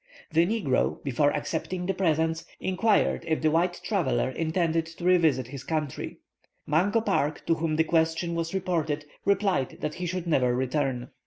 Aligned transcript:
The 0.31 0.47
negro, 0.47 1.03
before 1.03 1.31
accepting 1.31 1.85
the 1.85 1.93
presents, 1.93 2.43
enquired 2.59 3.23
if 3.27 3.39
the 3.43 3.51
white 3.51 3.79
traveller 3.83 4.31
intended 4.31 4.87
to 4.87 5.03
revisit 5.03 5.45
his 5.49 5.63
country. 5.63 6.17
Mungo 6.65 7.01
Park, 7.01 7.45
to 7.45 7.53
whom 7.53 7.75
the 7.75 7.83
question 7.83 8.33
was 8.33 8.51
reported, 8.55 9.05
replied 9.25 9.77
that 9.81 9.93
he 9.93 10.07
should 10.07 10.25
never 10.25 10.55
return." 10.55 11.09